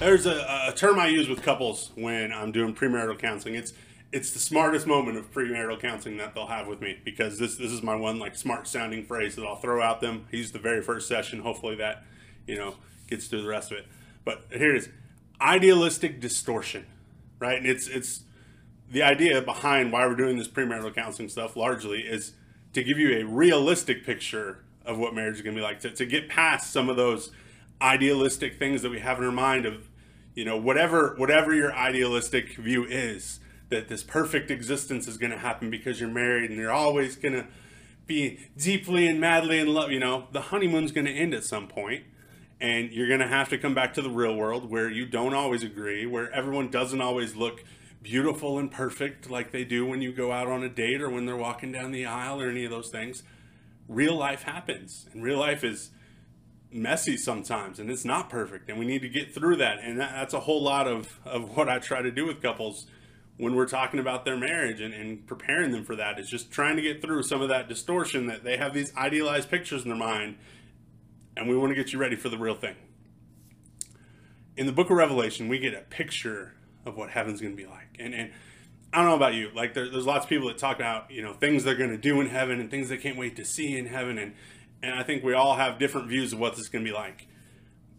[0.00, 3.56] There's a, a term I use with couples when I'm doing premarital counseling.
[3.56, 3.72] It's
[4.12, 7.72] it's the smartest moment of premarital counseling that they'll have with me because this this
[7.72, 10.26] is my one like smart sounding phrase that I'll throw out them.
[10.30, 11.40] He's the very first session.
[11.40, 12.04] Hopefully that
[12.46, 12.76] you know
[13.08, 13.86] gets through the rest of it.
[14.24, 14.88] But here it is:
[15.40, 16.86] idealistic distortion,
[17.40, 17.58] right?
[17.58, 18.22] And it's it's
[18.88, 22.34] the idea behind why we're doing this premarital counseling stuff largely is
[22.72, 25.90] to give you a realistic picture of what marriage is going to be like to,
[25.90, 27.32] to get past some of those
[27.80, 29.88] idealistic things that we have in our mind of
[30.34, 35.38] you know whatever whatever your idealistic view is that this perfect existence is going to
[35.38, 37.46] happen because you're married and you're always going to
[38.06, 40.26] be deeply and madly in love you know?
[40.32, 42.04] The honeymoon's going to end at some point
[42.60, 45.34] and you're going to have to come back to the real world where you don't
[45.34, 47.62] always agree where everyone doesn't always look
[48.02, 51.26] beautiful and perfect like they do when you go out on a date or when
[51.26, 53.22] they're walking down the aisle or any of those things.
[53.88, 55.90] Real life happens and real life is
[56.70, 60.12] messy sometimes and it's not perfect and we need to get through that and that,
[60.12, 62.86] that's a whole lot of, of what i try to do with couples
[63.38, 66.76] when we're talking about their marriage and, and preparing them for that is just trying
[66.76, 69.98] to get through some of that distortion that they have these idealized pictures in their
[69.98, 70.36] mind
[71.36, 72.76] and we want to get you ready for the real thing
[74.56, 77.68] in the book of revelation we get a picture of what heaven's going to be
[77.68, 78.30] like and, and
[78.92, 79.50] I don't know about you.
[79.54, 81.98] Like there, there's lots of people that talk about you know things they're going to
[81.98, 84.34] do in heaven and things they can't wait to see in heaven, and
[84.82, 86.94] and I think we all have different views of what this is going to be
[86.94, 87.26] like.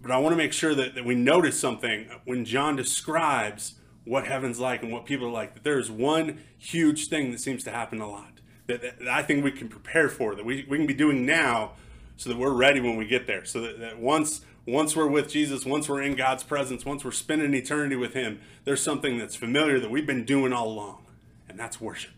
[0.00, 4.26] But I want to make sure that, that we notice something when John describes what
[4.26, 5.54] heaven's like and what people are like.
[5.54, 8.32] That there's one huge thing that seems to happen a lot
[8.66, 11.26] that, that, that I think we can prepare for that we, we can be doing
[11.26, 11.72] now
[12.16, 13.44] so that we're ready when we get there.
[13.44, 17.10] So that, that once once we're with Jesus, once we're in God's presence, once we're
[17.10, 21.04] spending eternity with Him, there's something that's familiar that we've been doing all along,
[21.48, 22.12] and that's worship.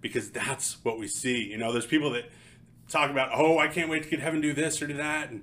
[0.00, 1.42] Because that's what we see.
[1.42, 2.30] You know, there's people that
[2.88, 5.30] talk about, oh, I can't wait to get heaven, do this or do that.
[5.30, 5.42] And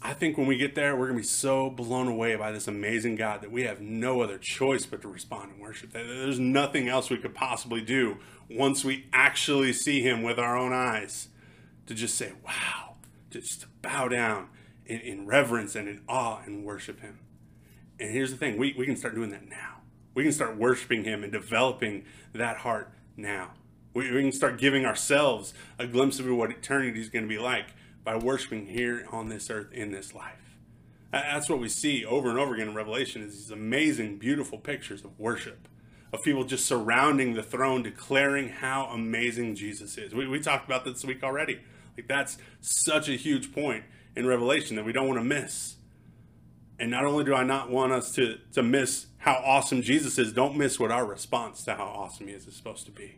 [0.00, 2.68] I think when we get there, we're going to be so blown away by this
[2.68, 5.92] amazing God that we have no other choice but to respond and worship.
[5.92, 8.18] There's nothing else we could possibly do
[8.48, 11.28] once we actually see Him with our own eyes
[11.86, 12.94] to just say, wow,
[13.30, 14.48] to just bow down
[14.86, 17.18] in, in reverence and in awe and worship Him.
[17.98, 19.80] And here's the thing we, we can start doing that now.
[20.14, 23.50] We can start worshiping Him and developing that heart now.
[23.98, 27.74] We, can start giving ourselves a glimpse of what eternity is going to be like
[28.04, 30.56] by worshiping here on this earth in this life.
[31.10, 35.04] That's what we see over and over again in Revelation is these amazing, beautiful pictures
[35.04, 35.66] of worship,
[36.12, 40.14] of people just surrounding the throne, declaring how amazing Jesus is.
[40.14, 41.60] We, we talked about this week already.
[41.96, 45.76] Like that's such a huge point in Revelation that we don't want to miss.
[46.78, 50.32] And not only do I not want us to, to miss how awesome Jesus is,
[50.32, 53.16] don't miss what our response to how awesome he is is supposed to be.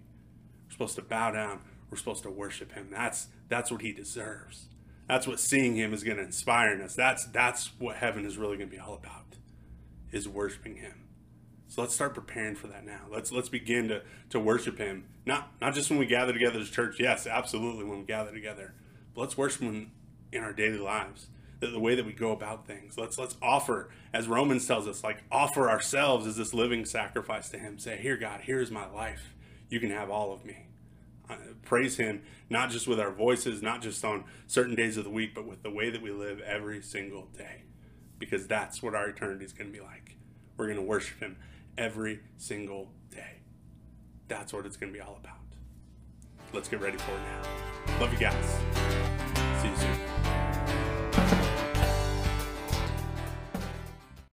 [0.71, 1.61] We're supposed to bow down.
[1.91, 2.89] We're supposed to worship him.
[2.91, 4.67] That's that's what he deserves.
[5.09, 6.95] That's what seeing him is going to inspire in us.
[6.95, 9.37] That's that's what heaven is really going to be all about.
[10.13, 11.09] Is worshiping him.
[11.67, 13.03] So let's start preparing for that now.
[13.11, 15.07] Let's let's begin to to worship him.
[15.27, 17.01] Not not just when we gather together as church.
[17.01, 18.75] Yes, absolutely when we gather together.
[19.15, 19.91] But let's worship him
[20.31, 21.27] in our daily lives
[21.61, 25.05] the, the way that we go about things let's let's offer as romans tells us
[25.05, 29.35] like offer ourselves as this living sacrifice to him say here god here's my life
[29.71, 30.67] you can have all of me.
[31.29, 35.11] Uh, praise him not just with our voices not just on certain days of the
[35.11, 37.63] week but with the way that we live every single day.
[38.19, 40.17] Because that's what our eternity is going to be like.
[40.57, 41.37] We're going to worship him
[41.79, 43.41] every single day.
[44.29, 45.37] That's what it's going to be all about.
[46.53, 48.01] Let's get ready for it now.
[48.01, 48.80] Love you guys